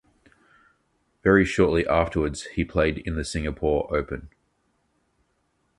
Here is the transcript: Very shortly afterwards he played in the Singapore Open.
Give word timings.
Very 1.21 1.45
shortly 1.45 1.87
afterwards 1.87 2.45
he 2.55 2.65
played 2.65 2.97
in 3.05 3.13
the 3.13 3.23
Singapore 3.23 3.87
Open. 3.95 4.29